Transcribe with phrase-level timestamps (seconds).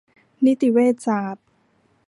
[0.45, 1.45] นิติเวชศาสตร์